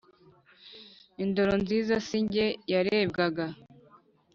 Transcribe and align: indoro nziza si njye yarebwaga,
indoro 1.23 1.53
nziza 1.63 1.95
si 2.07 2.17
njye 2.25 2.45
yarebwaga, 2.73 3.45